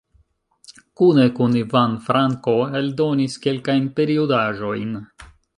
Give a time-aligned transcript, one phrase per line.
[1.01, 4.99] Kune kun Ivan Franko eldonis kelkajn periodaĵojn.